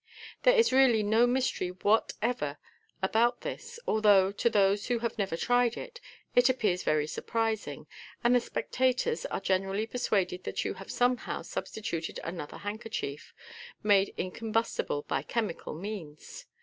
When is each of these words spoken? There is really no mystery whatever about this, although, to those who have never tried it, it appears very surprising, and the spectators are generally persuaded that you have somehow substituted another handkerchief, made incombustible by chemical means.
There 0.41 0.55
is 0.55 0.73
really 0.73 1.03
no 1.03 1.27
mystery 1.27 1.67
whatever 1.69 2.57
about 3.03 3.41
this, 3.41 3.79
although, 3.87 4.31
to 4.31 4.49
those 4.49 4.87
who 4.87 4.97
have 4.97 5.19
never 5.19 5.37
tried 5.37 5.77
it, 5.77 6.01
it 6.33 6.49
appears 6.49 6.81
very 6.81 7.05
surprising, 7.05 7.85
and 8.23 8.33
the 8.33 8.39
spectators 8.39 9.27
are 9.27 9.39
generally 9.39 9.85
persuaded 9.85 10.43
that 10.45 10.65
you 10.65 10.73
have 10.73 10.89
somehow 10.91 11.43
substituted 11.43 12.19
another 12.23 12.57
handkerchief, 12.57 13.31
made 13.83 14.11
incombustible 14.17 15.03
by 15.03 15.21
chemical 15.21 15.75
means. 15.75 16.47